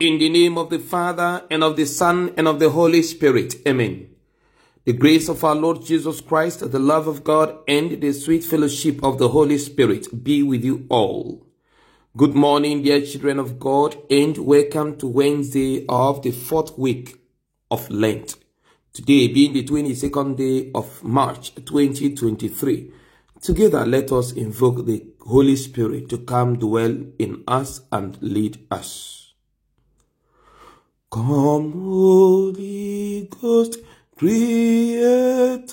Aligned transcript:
In 0.00 0.16
the 0.16 0.30
name 0.30 0.56
of 0.56 0.70
the 0.70 0.78
Father, 0.78 1.44
and 1.50 1.62
of 1.62 1.76
the 1.76 1.84
Son, 1.84 2.32
and 2.38 2.48
of 2.48 2.58
the 2.58 2.70
Holy 2.70 3.02
Spirit. 3.02 3.56
Amen. 3.68 4.08
The 4.86 4.94
grace 4.94 5.28
of 5.28 5.44
our 5.44 5.54
Lord 5.54 5.84
Jesus 5.84 6.22
Christ, 6.22 6.60
the 6.72 6.78
love 6.78 7.06
of 7.06 7.22
God, 7.22 7.58
and 7.68 8.00
the 8.00 8.14
sweet 8.14 8.42
fellowship 8.42 9.04
of 9.04 9.18
the 9.18 9.28
Holy 9.28 9.58
Spirit 9.58 10.24
be 10.24 10.42
with 10.42 10.64
you 10.64 10.86
all. 10.88 11.46
Good 12.16 12.34
morning, 12.34 12.82
dear 12.82 13.02
children 13.02 13.38
of 13.38 13.60
God, 13.60 13.94
and 14.10 14.38
welcome 14.38 14.96
to 14.96 15.06
Wednesday 15.06 15.84
of 15.86 16.22
the 16.22 16.30
fourth 16.30 16.78
week 16.78 17.20
of 17.70 17.90
Lent. 17.90 18.36
Today 18.94 19.28
being 19.28 19.52
the 19.52 19.64
22nd 19.64 20.34
day 20.34 20.70
of 20.74 21.04
March 21.04 21.54
2023. 21.56 22.90
Together, 23.42 23.84
let 23.84 24.10
us 24.12 24.32
invoke 24.32 24.86
the 24.86 25.04
Holy 25.20 25.56
Spirit 25.56 26.08
to 26.08 26.16
come 26.16 26.58
dwell 26.58 26.96
in 27.18 27.44
us 27.46 27.82
and 27.92 28.16
lead 28.22 28.66
us. 28.70 29.19
Come, 31.10 31.72
Holy 31.72 33.28
Ghost, 33.28 33.78
Creator, 34.16 35.66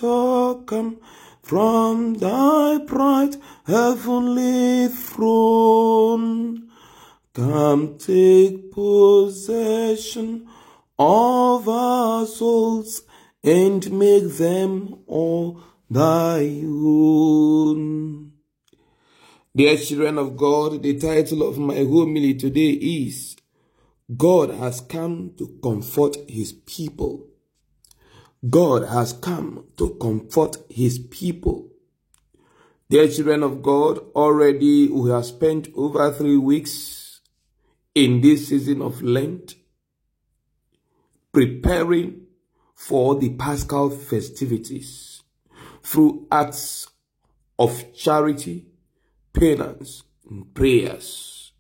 come 0.66 0.98
from 1.44 2.16
thy 2.16 2.80
bright 2.80 3.38
heavenly 3.68 4.88
throne. 4.88 6.72
Come 7.36 8.00
take 8.00 8.72
possession 8.72 10.48
of 10.98 11.70
our 11.70 12.26
souls 12.26 13.04
and 13.44 13.92
make 13.92 14.38
them 14.38 15.04
all 15.06 15.62
thy 15.88 16.64
own. 16.66 18.32
Dear 19.56 19.78
children 19.78 20.18
of 20.18 20.36
God, 20.36 20.82
the 20.82 20.98
title 20.98 21.48
of 21.48 21.60
my 21.60 21.84
homily 21.84 22.34
today 22.34 22.72
is 22.72 23.37
God 24.16 24.52
has 24.52 24.80
come 24.80 25.34
to 25.38 25.60
comfort 25.62 26.16
his 26.30 26.54
people. 26.54 27.28
God 28.50 28.88
has 28.88 29.12
come 29.12 29.66
to 29.76 29.98
comfort 30.02 30.58
his 30.70 30.98
people. 30.98 31.70
Dear 32.90 33.10
children 33.10 33.44
of 33.44 33.62
God, 33.62 33.98
already 34.16 34.88
we 34.88 35.10
have 35.10 35.26
spent 35.26 35.68
over 35.76 36.10
three 36.14 36.38
weeks 36.38 37.20
in 37.94 38.22
this 38.22 38.48
season 38.48 38.82
of 38.82 39.02
Lent 39.02 39.56
preparing 41.34 42.28
for 42.74 43.16
the 43.16 43.32
Paschal 43.32 43.90
festivities 43.90 45.22
through 45.84 46.28
acts 46.32 46.88
of 47.60 47.94
charity, 47.94 48.68
penance, 49.34 50.04
and 50.30 50.54
prayers, 50.54 51.52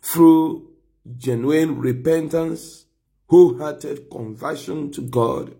through 0.00 0.73
genuine 1.18 1.78
repentance, 1.78 2.86
wholehearted 3.26 4.10
conversion 4.10 4.90
to 4.92 5.02
God, 5.02 5.54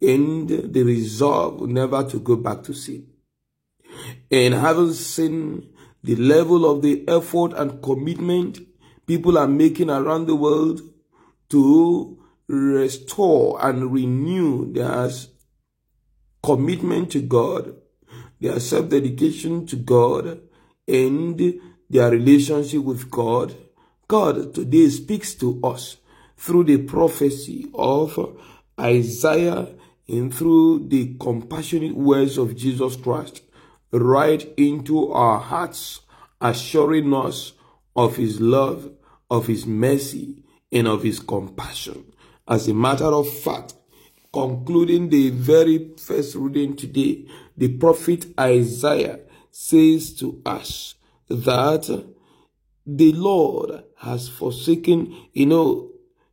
and 0.00 0.48
the 0.48 0.82
resolve 0.82 1.68
never 1.68 2.04
to 2.08 2.18
go 2.20 2.36
back 2.36 2.62
to 2.64 2.72
sin. 2.72 3.08
And 4.30 4.54
having 4.54 4.92
seen 4.92 5.70
the 6.02 6.16
level 6.16 6.70
of 6.70 6.82
the 6.82 7.08
effort 7.08 7.52
and 7.54 7.82
commitment 7.82 8.60
people 9.06 9.38
are 9.38 9.48
making 9.48 9.90
around 9.90 10.26
the 10.26 10.36
world 10.36 10.80
to 11.48 12.22
restore 12.46 13.58
and 13.64 13.92
renew 13.92 14.72
their 14.72 15.10
commitment 16.42 17.10
to 17.12 17.20
God, 17.20 17.74
their 18.40 18.60
self-dedication 18.60 19.66
to 19.66 19.76
God, 19.76 20.40
and 20.86 21.60
their 21.90 22.10
relationship 22.10 22.82
with 22.82 23.10
God, 23.10 23.56
God 24.08 24.54
today 24.54 24.88
speaks 24.88 25.34
to 25.34 25.60
us 25.62 25.98
through 26.38 26.64
the 26.64 26.78
prophecy 26.78 27.68
of 27.74 28.40
Isaiah 28.80 29.68
and 30.08 30.34
through 30.34 30.88
the 30.88 31.14
compassionate 31.20 31.94
words 31.94 32.38
of 32.38 32.56
Jesus 32.56 32.96
Christ 32.96 33.42
right 33.92 34.50
into 34.56 35.12
our 35.12 35.38
hearts, 35.38 36.00
assuring 36.40 37.12
us 37.12 37.52
of 37.94 38.16
his 38.16 38.40
love, 38.40 38.90
of 39.30 39.46
his 39.46 39.66
mercy, 39.66 40.42
and 40.72 40.88
of 40.88 41.02
his 41.02 41.20
compassion. 41.20 42.10
As 42.48 42.66
a 42.66 42.72
matter 42.72 43.04
of 43.04 43.28
fact, 43.28 43.74
concluding 44.32 45.10
the 45.10 45.28
very 45.28 45.90
first 45.98 46.34
reading 46.34 46.76
today, 46.76 47.26
the 47.58 47.76
prophet 47.76 48.24
Isaiah 48.40 49.20
says 49.50 50.14
to 50.14 50.40
us 50.46 50.94
that 51.28 52.14
the 52.90 53.12
Lord 53.12 53.84
has 53.96 54.28
forsaken, 54.30 55.14
you 55.34 55.44
know, 55.44 55.90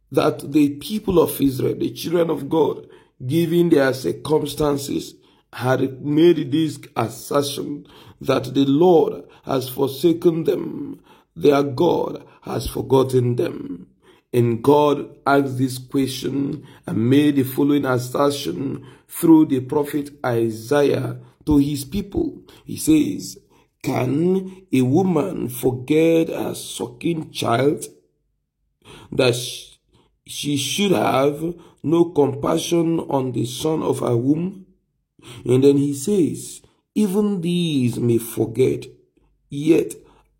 that 0.09 0.53
the 0.53 0.69
people 0.77 1.19
of 1.19 1.41
Israel, 1.41 1.75
the 1.75 1.91
children 1.91 2.29
of 2.29 2.47
God, 2.47 2.87
given 3.25 3.69
their 3.69 3.93
circumstances, 3.93 5.15
had 5.51 6.01
made 6.01 6.51
this 6.51 6.79
assertion 6.95 7.85
that 8.21 8.53
the 8.53 8.65
Lord 8.65 9.25
has 9.43 9.67
forsaken 9.67 10.45
them, 10.45 11.01
their 11.35 11.61
God 11.61 12.25
has 12.43 12.67
forgotten 12.67 13.35
them. 13.35 13.87
And 14.31 14.63
God 14.63 15.17
asked 15.25 15.57
this 15.57 15.77
question 15.77 16.65
and 16.87 17.09
made 17.09 17.35
the 17.35 17.43
following 17.43 17.85
assertion 17.85 18.85
through 19.09 19.47
the 19.47 19.59
prophet 19.59 20.11
Isaiah 20.25 21.19
to 21.45 21.57
his 21.57 21.83
people. 21.83 22.43
He 22.63 22.77
says, 22.77 23.37
can 23.85 24.65
a 24.73 24.81
woman 24.81 25.47
forget 25.47 26.29
a 26.29 26.55
sucking 26.55 27.29
child 27.31 27.85
that 29.11 29.35
she 30.25 30.57
should 30.57 30.91
have 30.91 31.53
no 31.83 32.05
compassion 32.05 32.99
on 32.99 33.31
the 33.31 33.45
son 33.45 33.83
of 33.83 33.99
her 33.99 34.17
womb? 34.17 34.65
And 35.45 35.63
then 35.63 35.77
he 35.77 35.93
says, 35.93 36.61
even 36.95 37.41
these 37.41 37.99
may 37.99 38.17
forget, 38.17 38.87
yet 39.49 39.93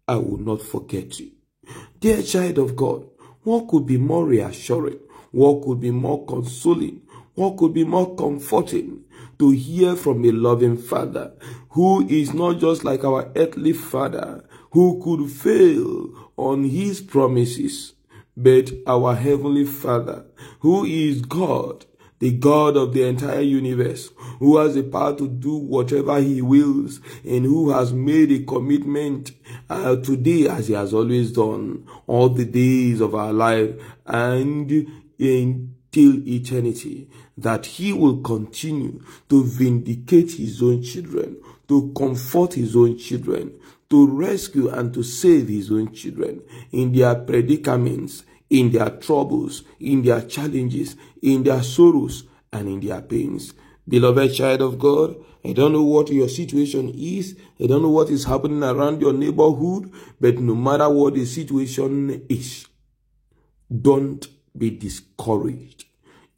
I 0.08 0.16
will 0.16 0.38
not 0.38 0.62
forget 0.64 1.20
you. 1.20 1.32
Dear 2.00 2.24
child 2.24 2.58
of 2.58 2.76
God, 2.76 3.08
what 3.44 3.68
could 3.68 3.86
be 3.86 3.98
more 3.98 4.26
reassuring? 4.26 5.00
What 5.32 5.64
could 5.64 5.80
be 5.80 5.92
more 5.92 6.26
consoling? 6.26 7.02
What 7.36 7.58
could 7.58 7.74
be 7.74 7.84
more 7.84 8.16
comforting 8.16 9.05
to 9.40 9.52
hear 9.52 9.96
from 9.96 10.24
a 10.26 10.32
loving 10.32 10.78
Father 10.78 11.34
who 11.70 12.08
is 12.08 12.34
not 12.34 12.60
just 12.60 12.84
like 12.84 13.04
our 13.04 13.32
earthly 13.36 13.74
Father 13.74 14.44
who 14.72 15.02
could 15.04 15.30
fail 15.30 16.32
on 16.38 16.64
his 16.64 17.02
promises, 17.02 17.94
but 18.36 18.72
our 18.88 19.16
Heavenly 19.16 19.66
Father 19.66 20.26
who 20.60 20.86
is 20.86 21.22
God, 21.22 21.86
the 22.20 22.32
God 22.32 22.78
of 22.78 22.94
the 22.94 23.04
entire 23.04 23.42
universe, 23.42 24.10
who 24.40 24.58
has 24.58 24.76
the 24.76 24.84
power 24.84 25.16
to 25.18 25.28
do 25.28 25.56
whatever 25.58 26.20
he 26.22 26.42
wills 26.42 27.02
and 27.24 27.46
who 27.46 27.72
has 27.72 27.94
made 27.94 28.32
a 28.32 28.44
commitment 28.44 29.32
uh, 29.70 29.98
today 29.98 30.48
as 30.48 30.68
he 30.68 30.74
has 30.74 30.94
always 30.94 31.32
done 31.32 31.86
all 32.08 32.30
the 32.30 32.46
days 32.46 33.02
of 33.02 33.16
our 33.16 33.34
life 33.34 33.76
and 34.06 34.72
in 35.20 35.75
till 35.96 36.28
eternity, 36.28 37.08
that 37.38 37.66
he 37.66 37.94
will 37.94 38.18
continue 38.18 39.02
to 39.30 39.46
vindicate 39.46 40.34
his 40.34 40.62
own 40.62 40.84
children, 40.84 41.38
to 41.70 41.94
comfort 41.98 42.56
his 42.56 42.76
own 42.76 42.98
children, 42.98 43.58
to 43.90 44.06
rescue 44.06 44.68
and 44.68 44.94
to 44.94 45.02
save 45.02 45.48
his 45.48 45.72
own 45.72 45.94
children 45.94 46.42
in 46.74 46.92
their 46.92 47.16
predicaments, 47.16 48.26
in 48.50 48.72
their 48.72 48.90
troubles, 48.90 49.64
in 49.80 50.02
their 50.02 50.22
challenges, 50.24 50.98
in 51.22 51.44
their 51.44 51.64
sorrows, 51.64 52.26
and 52.52 52.68
in 52.68 52.82
their 52.82 53.02
pains. 53.02 53.54
Beloved 53.88 54.34
child 54.34 54.62
of 54.62 54.78
God, 54.78 55.16
I 55.46 55.54
don't 55.54 55.72
know 55.72 55.84
what 55.84 56.10
your 56.10 56.28
situation 56.28 56.90
is. 56.94 57.38
I 57.58 57.68
don't 57.68 57.82
know 57.82 57.90
what 57.90 58.10
is 58.10 58.26
happening 58.26 58.64
around 58.64 59.00
your 59.00 59.14
neighborhood, 59.14 59.94
but 60.20 60.40
no 60.40 60.56
matter 60.56 60.90
what 60.90 61.14
the 61.14 61.24
situation 61.26 62.26
is, 62.28 62.68
don't 63.72 64.28
be 64.58 64.72
discouraged. 64.72 65.85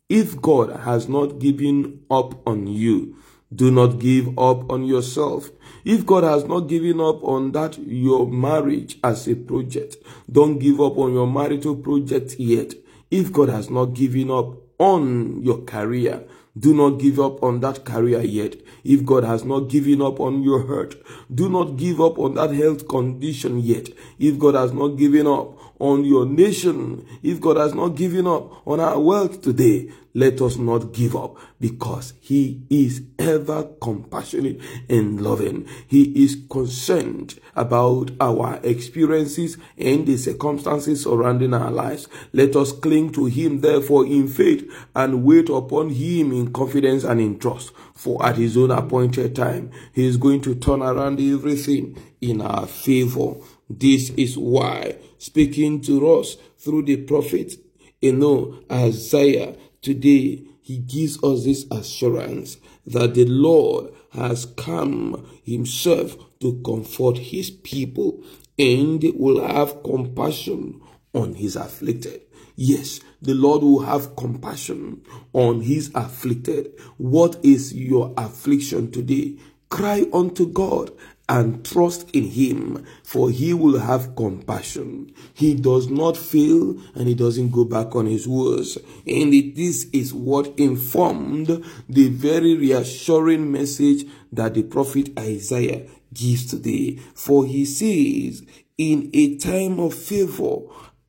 If 0.09 0.41
God 0.41 0.69
has 0.85 1.09
not 1.09 1.37
given 1.37 1.99
up 2.09 2.47
on 2.47 2.65
you, 2.65 3.17
do 3.53 3.69
not 3.71 3.99
give 3.99 4.29
up 4.39 4.71
on 4.71 4.85
yourself. 4.85 5.49
If 5.83 6.05
God 6.05 6.23
has 6.23 6.45
not 6.45 6.61
given 6.69 7.01
up 7.01 7.21
on 7.25 7.51
that, 7.51 7.77
your 7.77 8.25
marriage 8.25 8.99
as 9.03 9.27
a 9.27 9.35
project, 9.35 9.97
don't 10.31 10.59
give 10.59 10.79
up 10.79 10.97
on 10.97 11.11
your 11.11 11.27
marital 11.27 11.75
project 11.75 12.39
yet. 12.39 12.73
If 13.11 13.33
God 13.33 13.49
has 13.49 13.69
not 13.69 13.87
given 13.95 14.31
up 14.31 14.55
on 14.79 15.43
your 15.43 15.63
career, 15.63 16.23
do 16.57 16.73
not 16.73 16.99
give 16.99 17.19
up 17.19 17.43
on 17.43 17.59
that 17.59 17.83
career 17.83 18.21
yet. 18.21 18.55
If 18.85 19.05
God 19.05 19.25
has 19.25 19.43
not 19.43 19.67
given 19.67 20.01
up 20.01 20.21
on 20.21 20.41
your 20.41 20.65
hurt, 20.65 20.95
do 21.33 21.49
not 21.49 21.75
give 21.75 21.99
up 21.99 22.17
on 22.17 22.35
that 22.35 22.51
health 22.51 22.87
condition 22.87 23.59
yet. 23.59 23.89
If 24.19 24.39
God 24.39 24.55
has 24.55 24.71
not 24.71 24.95
given 24.95 25.27
up 25.27 25.66
on 25.79 26.03
your 26.03 26.25
nation, 26.25 27.05
if 27.21 27.39
God 27.39 27.57
has 27.57 27.73
not 27.73 27.89
given 27.89 28.27
up 28.27 28.67
on 28.67 28.79
our 28.79 28.99
world 28.99 29.43
today, 29.43 29.91
let 30.13 30.41
us 30.41 30.57
not 30.57 30.93
give 30.93 31.15
up 31.15 31.37
because 31.59 32.13
He 32.19 32.63
is 32.71 33.03
ever 33.19 33.69
compassionate 33.79 34.59
and 34.89 35.21
loving. 35.21 35.67
He 35.87 36.23
is 36.23 36.37
concerned 36.49 37.39
about 37.55 38.09
our 38.19 38.59
experiences 38.63 39.57
and 39.77 40.07
the 40.07 40.17
circumstances 40.17 41.03
surrounding 41.03 41.53
our 41.53 41.69
lives. 41.69 42.07
Let 42.33 42.55
us 42.55 42.71
cling 42.71 43.11
to 43.11 43.25
Him, 43.25 43.61
therefore, 43.61 44.07
in 44.07 44.27
faith 44.27 44.67
and 44.95 45.23
wait 45.23 45.49
upon 45.49 45.91
Him 45.91 46.31
in 46.31 46.51
confidence 46.51 47.03
and 47.03 47.21
in 47.21 47.37
trust. 47.37 47.71
For 47.93 48.25
at 48.25 48.37
His 48.37 48.57
own 48.57 48.71
appointed 48.71 49.35
time, 49.35 49.69
He 49.93 50.07
is 50.07 50.17
going 50.17 50.41
to 50.41 50.55
turn 50.55 50.81
around 50.81 51.19
everything 51.19 51.95
in 52.21 52.41
our 52.41 52.65
favor. 52.65 53.35
This 53.69 54.09
is 54.11 54.37
why, 54.37 54.97
speaking 55.17 55.81
to 55.81 56.13
us 56.13 56.37
through 56.57 56.83
the 56.83 56.97
prophet, 56.97 57.53
you 58.01 58.13
know, 58.13 58.59
Isaiah, 58.71 59.55
Today, 59.87 60.43
he 60.61 60.79
gives 60.79 61.23
us 61.23 61.45
this 61.45 61.65
assurance 61.71 62.57
that 62.87 63.13
the 63.13 63.25
Lord 63.25 63.93
has 64.11 64.45
come 64.45 65.25
himself 65.43 66.17
to 66.41 66.61
comfort 66.65 67.17
his 67.17 67.51
people 67.51 68.21
and 68.59 69.01
will 69.15 69.47
have 69.47 69.83
compassion 69.83 70.81
on 71.13 71.35
his 71.35 71.55
afflicted. 71.55 72.21
Yes, 72.57 72.99
the 73.21 73.33
Lord 73.33 73.61
will 73.61 73.79
have 73.83 74.15
compassion 74.17 75.03
on 75.31 75.61
his 75.61 75.89
afflicted. 75.95 76.73
What 76.97 77.37
is 77.45 77.73
your 77.73 78.13
affliction 78.17 78.91
today? 78.91 79.37
Cry 79.69 80.05
unto 80.11 80.47
God 80.47 80.91
and 81.29 81.65
trust 81.65 82.09
in 82.11 82.23
him, 82.23 82.85
for 83.03 83.29
he 83.29 83.53
will 83.53 83.79
have 83.79 84.15
compassion. 84.15 85.13
He 85.33 85.53
does 85.53 85.89
not 85.89 86.15
fail 86.15 86.79
and 86.95 87.07
he 87.07 87.15
doesn't 87.15 87.51
go 87.51 87.65
back 87.65 87.95
on 87.95 88.05
his 88.05 88.27
words. 88.27 88.77
And 89.05 89.33
this 89.55 89.85
is 89.91 90.13
what 90.13 90.47
informed 90.57 91.47
the 91.89 92.09
very 92.09 92.55
reassuring 92.55 93.51
message 93.51 94.05
that 94.31 94.53
the 94.53 94.63
prophet 94.63 95.09
Isaiah 95.19 95.87
gives 96.13 96.45
today. 96.45 96.99
For 97.13 97.45
he 97.45 97.65
says, 97.65 98.45
in 98.77 99.09
a 99.13 99.37
time 99.37 99.79
of 99.79 99.93
favor, 99.93 100.59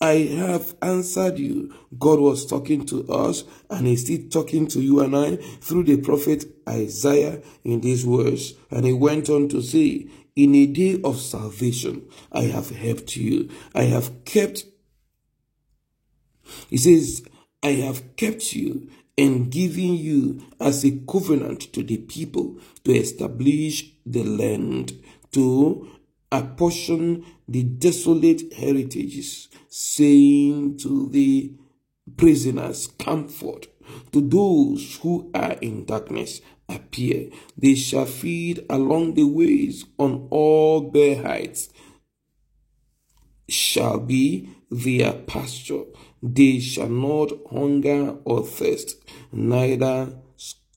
I 0.01 0.15
have 0.37 0.77
answered 0.81 1.39
you. 1.39 1.75
God 1.99 2.21
was 2.21 2.47
talking 2.47 2.87
to 2.87 3.07
us 3.13 3.45
and 3.69 3.87
he's 3.87 4.05
still 4.05 4.29
talking 4.31 4.69
to 4.69 4.81
you 4.81 5.01
and 5.01 5.17
I 5.17 5.37
through 5.37 5.85
the 5.85 5.97
prophet 5.97 6.45
Isaiah 6.69 7.43
in 7.65 7.81
these 7.81 8.07
words. 8.07 8.55
And 8.71 8.87
he 8.87 8.93
went 8.93 9.29
on 9.29 9.49
to 9.49 9.61
say, 9.61 10.07
in 10.37 10.55
a 10.55 10.67
day 10.67 11.01
of 11.03 11.19
salvation, 11.19 12.09
I 12.31 12.43
have 12.43 12.71
helped 12.71 13.17
you. 13.17 13.51
I 13.75 13.83
have 13.85 14.25
kept, 14.25 14.65
he 16.71 16.77
says, 16.77 17.25
I 17.61 17.71
have 17.71 18.15
kept 18.15 18.53
you 18.53 18.89
and 19.17 19.51
given 19.51 19.95
you 19.95 20.47
as 20.61 20.85
a 20.85 20.93
covenant 21.11 21.73
to 21.73 21.83
the 21.83 21.97
people 21.97 22.61
to 22.85 22.93
establish 22.93 23.93
the 24.07 24.23
land, 24.23 24.93
to 25.33 25.98
apportion 26.31 27.25
the 27.47 27.63
desolate 27.63 28.53
heritages, 28.53 29.49
saying 29.69 30.79
to 30.79 31.09
the 31.11 31.55
prisoners, 32.17 32.87
comfort, 32.99 33.67
to 34.13 34.21
those 34.21 34.99
who 35.03 35.31
are 35.35 35.53
in 35.55 35.85
darkness, 35.85 36.41
appear. 36.69 37.31
They 37.57 37.75
shall 37.75 38.05
feed 38.05 38.65
along 38.69 39.15
the 39.15 39.25
ways 39.25 39.87
on 39.99 40.29
all 40.31 40.91
their 40.91 41.23
heights, 41.23 41.71
shall 43.49 43.99
be 43.99 44.51
their 44.71 45.15
pasture. 45.15 45.85
They 46.23 46.61
shall 46.61 46.89
not 46.91 47.33
hunger 47.51 48.19
or 48.25 48.45
thirst, 48.45 48.97
neither 49.33 50.13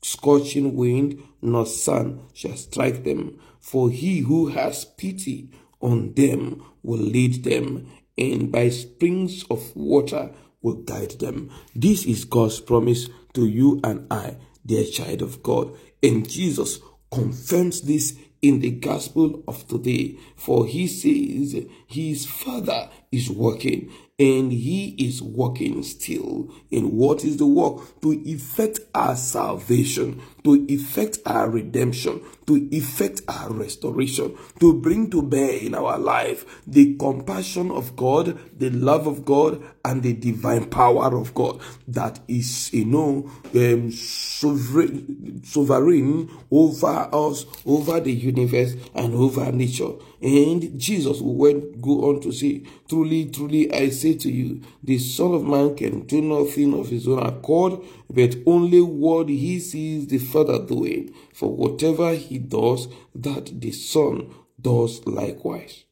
scorching 0.02 0.76
wind 0.76 1.22
nor 1.42 1.66
sun 1.66 2.22
shall 2.34 2.56
strike 2.56 3.04
them. 3.04 3.40
For 3.62 3.90
he 3.90 4.20
who 4.20 4.48
has 4.48 4.84
pity 4.84 5.50
on 5.80 6.14
them 6.14 6.64
will 6.84 7.00
lead 7.00 7.44
them, 7.44 7.90
and 8.18 8.52
by 8.52 8.70
springs 8.70 9.46
of 9.50 9.76
water 9.76 10.32
will 10.62 10.76
guide 10.76 11.12
them. 11.20 11.52
This 11.76 12.06
is 12.06 12.26
God's 12.26 12.60
promise 12.60 13.08
to 13.34 13.46
you 13.46 13.80
and 13.84 14.12
I, 14.12 14.38
dear 14.66 14.86
child 14.86 15.22
of 15.22 15.42
God. 15.42 15.76
And 16.04 16.30
Jesus 16.30 16.80
confirms 17.12 17.82
this 17.82 18.18
in 18.42 18.60
the 18.60 18.72
gospel 18.72 19.44
of 19.48 19.68
today. 19.68 20.18
For 20.36 20.66
he 20.66 20.88
says 20.88 21.66
his 21.88 22.26
father 22.26 22.90
is 23.12 23.30
working 23.30 23.92
and 24.22 24.52
he 24.52 24.90
is 25.00 25.20
working 25.20 25.82
still. 25.82 26.48
And 26.72 26.94
what 26.94 27.24
is 27.24 27.38
the 27.38 27.48
work? 27.48 28.00
To 28.02 28.12
effect 28.12 28.80
our 28.94 29.16
salvation, 29.16 30.22
to 30.44 30.64
effect 30.70 31.18
our 31.26 31.50
redemption, 31.50 32.22
to 32.46 32.70
effect 32.72 33.22
our 33.28 33.52
restoration, 33.52 34.38
to 34.60 34.80
bring 34.80 35.10
to 35.10 35.24
bear 35.24 35.58
in 35.58 35.74
our 35.74 35.98
life 35.98 36.62
the 36.68 36.96
compassion 36.98 37.72
of 37.72 37.96
God, 37.96 38.38
the 38.60 38.70
love 38.70 39.08
of 39.08 39.26
God, 39.26 39.64
and 39.84 40.04
the 40.04 40.14
divine 40.14 40.70
power 40.70 41.18
of 41.18 41.34
God 41.34 41.60
that 41.88 42.20
is, 42.28 42.72
you 42.72 42.86
know, 42.86 43.32
um, 43.56 43.92
sovereign, 43.92 45.42
sovereign 45.44 46.30
over 46.52 47.10
us, 47.12 47.48
over 47.66 48.00
the 48.00 48.12
universe, 48.12 48.76
and 48.94 49.16
over 49.16 49.52
nature. 49.52 49.94
And 50.22 50.80
Jesus 50.80 51.20
went 51.22 51.82
go 51.82 52.10
on 52.10 52.22
to 52.22 52.32
say, 52.32 52.64
Truly, 52.88 53.26
truly, 53.26 53.74
I 53.74 53.90
say 54.12 54.18
to 54.18 54.32
you, 54.32 54.62
the 54.84 54.98
Son 54.98 55.34
of 55.34 55.44
Man 55.44 55.76
can 55.76 56.02
do 56.06 56.22
nothing 56.22 56.78
of 56.78 56.90
his 56.90 57.08
own 57.08 57.26
accord, 57.26 57.80
but 58.10 58.36
only 58.46 58.82
what 58.82 59.30
he 59.30 59.60
sees 59.60 60.08
the 60.08 60.18
Father 60.18 60.64
doing. 60.66 61.14
For 61.34 61.54
whatever 61.56 62.14
he 62.14 62.38
does, 62.38 62.88
that 63.16 63.60
the 63.60 63.72
Son 63.72 64.34
does 64.60 65.06
likewise. 65.06 65.86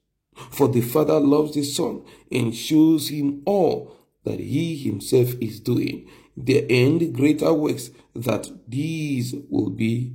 For 0.52 0.68
the 0.68 0.82
Father 0.82 1.20
loves 1.20 1.54
the 1.54 1.64
Son 1.64 2.04
and 2.32 2.56
shows 2.56 3.10
him 3.10 3.42
all 3.46 3.96
that 4.24 4.40
he 4.40 4.78
himself 4.78 5.34
is 5.42 5.60
doing. 5.60 6.10
The 6.38 6.66
end 6.70 7.14
greater 7.14 7.54
works 7.54 7.92
that 8.16 8.50
these 8.68 9.36
will 9.50 9.70
be, 9.70 10.14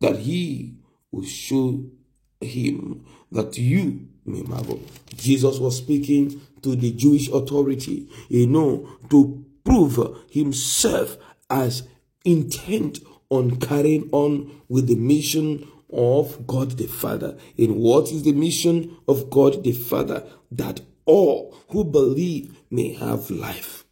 that 0.00 0.18
he 0.20 0.76
will 1.10 1.24
show 1.24 1.84
him, 2.40 3.04
that 3.30 3.58
you 3.58 4.08
may 4.24 4.42
marvel. 4.42 4.80
Jesus 5.16 5.58
was 5.58 5.78
speaking 5.78 6.40
to 6.62 6.76
the 6.76 6.92
Jewish 6.92 7.28
authority, 7.28 8.08
you 8.28 8.46
know, 8.46 8.88
to 9.10 9.44
prove 9.64 9.98
himself 10.30 11.16
as 11.50 11.84
intent 12.24 13.00
on 13.30 13.58
carrying 13.58 14.08
on 14.12 14.60
with 14.68 14.86
the 14.86 14.96
mission 14.96 15.68
of 15.92 16.46
God 16.46 16.72
the 16.72 16.86
Father. 16.86 17.36
And 17.58 17.76
what 17.76 18.10
is 18.12 18.22
the 18.22 18.32
mission 18.32 18.96
of 19.06 19.30
God 19.30 19.62
the 19.64 19.72
Father? 19.72 20.24
That 20.50 20.80
all 21.04 21.56
who 21.68 21.84
believe 21.84 22.56
may 22.70 22.94
have 22.94 23.30
life. 23.30 23.84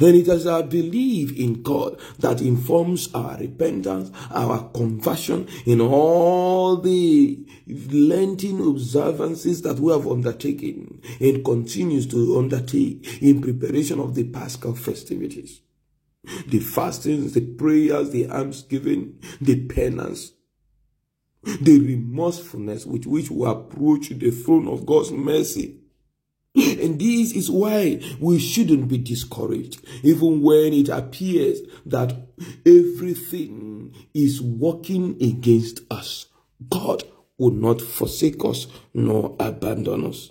And 0.00 0.16
it 0.16 0.28
is 0.28 0.46
our 0.46 0.62
belief 0.62 1.36
in 1.38 1.62
God 1.62 2.00
that 2.18 2.40
informs 2.40 3.12
our 3.14 3.36
repentance, 3.38 4.10
our 4.30 4.68
conversion 4.70 5.48
in 5.66 5.80
all 5.80 6.78
the 6.78 7.46
Lenten 7.66 8.66
observances 8.66 9.62
that 9.62 9.78
we 9.78 9.92
have 9.92 10.06
undertaken 10.06 11.02
and 11.20 11.44
continues 11.44 12.06
to 12.08 12.38
undertake 12.38 13.22
in 13.22 13.42
preparation 13.42 14.00
of 14.00 14.14
the 14.14 14.24
Paschal 14.24 14.74
festivities. 14.74 15.60
The 16.46 16.60
fastings, 16.60 17.34
the 17.34 17.42
prayers, 17.42 18.10
the 18.10 18.30
almsgiving, 18.30 19.20
the 19.40 19.66
penance, 19.66 20.32
the 21.42 21.78
remorsefulness 21.78 22.86
with 22.86 23.06
which 23.06 23.30
we 23.30 23.46
approach 23.46 24.08
the 24.08 24.30
throne 24.30 24.66
of 24.66 24.86
God's 24.86 25.12
mercy 25.12 25.83
and 26.54 27.00
this 27.00 27.32
is 27.32 27.50
why 27.50 28.00
we 28.20 28.38
shouldn't 28.38 28.86
be 28.86 28.98
discouraged, 28.98 29.84
even 30.04 30.40
when 30.40 30.72
it 30.72 30.88
appears 30.88 31.60
that 31.86 32.16
everything 32.64 33.92
is 34.14 34.40
working 34.40 35.16
against 35.20 35.80
us. 35.90 36.26
God 36.70 37.02
will 37.38 37.50
not 37.50 37.80
forsake 37.80 38.44
us 38.44 38.68
nor 38.92 39.34
abandon 39.40 40.06
us. 40.06 40.30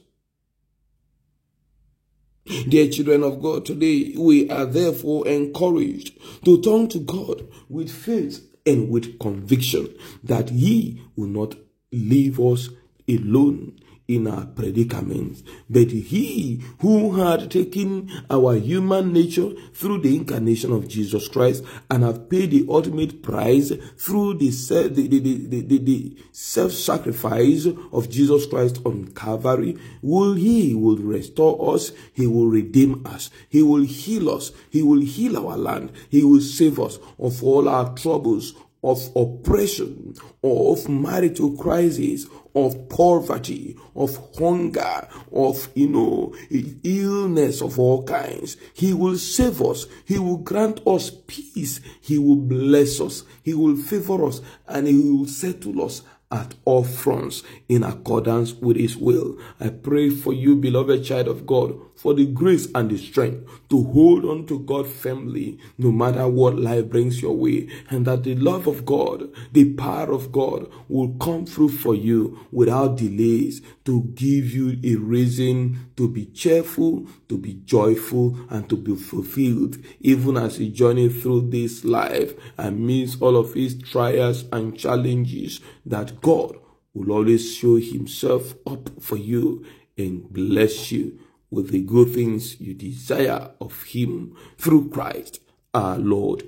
Dear 2.70 2.90
children 2.90 3.24
of 3.24 3.42
God, 3.42 3.66
today 3.66 4.16
we 4.18 4.50
are 4.50 4.66
therefore 4.66 5.28
encouraged 5.28 6.18
to 6.46 6.62
turn 6.62 6.88
to 6.90 7.00
God 7.00 7.48
with 7.68 7.92
faith 7.92 8.50
and 8.66 8.90
with 8.90 9.20
conviction 9.20 9.94
that 10.24 10.50
He 10.50 11.02
will 11.16 11.28
not 11.28 11.56
leave 11.92 12.40
us 12.40 12.70
alone 13.08 13.80
in 14.08 14.28
our 14.28 14.46
predicaments. 14.46 15.44
But 15.70 15.92
he 15.92 16.62
who 16.80 17.16
had 17.16 17.50
taken 17.50 18.12
our 18.30 18.56
human 18.56 19.14
nature 19.14 19.52
through 19.74 20.02
the 20.02 20.16
incarnation 20.16 20.74
of 20.74 20.88
Jesus 20.88 21.28
Christ 21.28 21.64
and 21.90 22.04
have 22.04 22.30
paid 22.30 22.52
the 22.52 22.66
ultimate 22.70 23.24
price 23.24 23.72
through 23.98 24.36
the, 24.36 24.50
the, 24.50 25.08
the, 25.08 25.62
the, 25.62 25.78
the 25.78 26.18
self-sacrifice 26.32 27.68
of 27.92 28.10
Jesus 28.10 28.46
Christ 28.46 28.80
on 28.86 29.08
Calvary, 29.14 29.78
will 30.02 30.34
he 30.34 30.76
will 30.76 30.98
restore 30.98 31.74
us, 31.74 31.92
he 32.14 32.28
will 32.28 32.48
redeem 32.48 33.06
us, 33.06 33.30
he 33.50 33.64
will 33.64 33.84
heal 33.84 34.30
us, 34.30 34.52
he 34.70 34.84
will 34.84 35.02
heal 35.02 35.38
our 35.38 35.58
land, 35.58 35.92
he 36.10 36.24
will 36.24 36.42
save 36.42 36.80
us 36.80 37.00
of 37.18 37.44
all 37.44 37.70
our 37.70 37.94
troubles, 37.96 38.54
of 38.84 39.10
oppression, 39.16 40.14
of 40.44 40.90
marital 40.90 41.56
crisis, 41.56 42.28
of 42.54 42.90
poverty, 42.90 43.76
of 43.96 44.18
hunger, 44.38 45.08
of, 45.32 45.70
you 45.74 45.88
know, 45.88 46.36
illness 46.84 47.62
of 47.62 47.80
all 47.80 48.04
kinds. 48.04 48.58
He 48.74 48.94
will 48.94 49.18
save 49.18 49.62
us. 49.62 49.86
He 50.06 50.20
will 50.20 50.38
grant 50.38 50.86
us 50.86 51.12
peace. 51.28 51.80
He 52.02 52.18
will 52.18 52.36
bless 52.36 53.00
us. 53.00 53.24
He 53.42 53.54
will 53.54 53.76
favor 53.76 54.26
us 54.26 54.42
and 54.68 54.88
he 54.88 55.00
will 55.00 55.28
settle 55.28 55.84
us 55.84 56.02
at 56.34 56.56
all 56.66 56.84
fronts 56.84 57.44
in 57.70 57.84
accordance 57.84 58.54
with 58.56 58.76
his 58.76 58.98
will. 58.98 59.38
I 59.60 59.70
pray 59.70 60.10
for 60.10 60.34
you, 60.34 60.56
beloved 60.56 61.06
child 61.06 61.28
of 61.28 61.46
God, 61.46 61.76
for 61.96 62.14
the 62.14 62.26
grace 62.26 62.68
and 62.76 62.90
the 62.90 62.98
strength 62.98 63.50
to 63.70 63.84
hold 63.84 64.26
on 64.26 64.46
to 64.48 64.60
God 64.60 64.88
firmly 64.88 65.60
no 65.78 65.92
matter 65.92 66.28
what 66.28 66.60
life 66.60 66.90
brings 66.90 67.22
your 67.22 67.36
way, 67.36 67.68
and 67.90 68.06
that 68.06 68.24
the 68.24 68.36
love 68.36 68.68
of 68.68 68.86
God, 68.86 69.30
the 69.52 69.74
power 69.74 70.12
of 70.12 70.32
God 70.32 70.70
will 70.88 71.16
come 71.16 71.46
through 71.46 71.70
for 71.70 71.96
you 71.96 72.48
without 72.52 72.98
delays 72.98 73.62
to 73.86 74.04
give 74.16 74.52
you 74.52 74.80
a 74.84 74.96
reason 74.96 75.92
to 75.98 76.08
be 76.08 76.26
cheerful, 76.26 77.08
to 77.30 77.38
be 77.38 77.54
joyful, 77.66 78.38
and 78.50 78.70
to 78.70 78.76
be 78.76 78.96
fulfilled, 78.96 79.78
even 80.00 80.38
as 80.38 80.60
you 80.60 80.70
journey 80.70 81.10
through 81.10 81.50
this 81.50 81.84
life 81.84 82.34
amidst 82.58 83.22
all 83.22 83.38
of 83.38 83.56
its 83.56 83.76
trials 83.90 84.46
and 84.52 84.78
challenges, 84.78 85.60
that 85.86 86.22
God 86.22 86.58
will 86.94 87.12
always 87.12 87.56
show 87.56 87.78
himself 87.78 88.56
up 88.68 88.90
for 89.02 89.18
you 89.18 89.66
and 89.98 90.32
bless 90.32 90.92
you 90.92 91.20
with 91.54 91.72
the 91.72 91.82
good 91.82 92.14
things 92.14 92.60
you 92.60 92.74
desire 92.74 93.52
of 93.62 93.84
him 93.84 94.36
through 94.58 94.90
Christ 94.90 95.40
our 95.74 95.98
Lord. 95.98 96.44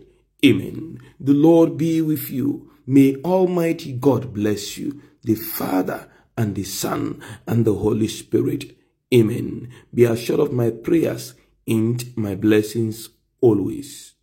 Amen. 0.45 0.99
The 1.19 1.33
Lord 1.33 1.77
be 1.77 2.01
with 2.01 2.29
you. 2.29 2.71
May 2.85 3.15
Almighty 3.23 3.93
God 3.93 4.33
bless 4.33 4.77
you, 4.77 5.01
the 5.23 5.35
Father 5.35 6.09
and 6.37 6.55
the 6.55 6.63
Son 6.63 7.21
and 7.47 7.65
the 7.65 7.75
Holy 7.75 8.07
Spirit. 8.07 8.77
Amen. 9.13 9.71
Be 9.93 10.03
assured 10.03 10.39
of 10.39 10.51
my 10.51 10.69
prayers 10.71 11.33
and 11.67 12.15
my 12.15 12.35
blessings 12.35 13.09
always. 13.41 14.14